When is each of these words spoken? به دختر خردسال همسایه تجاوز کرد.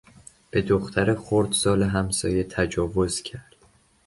به 0.51 0.61
دختر 0.61 1.15
خردسال 1.15 1.83
همسایه 1.83 2.43
تجاوز 2.43 3.21
کرد. 3.21 3.55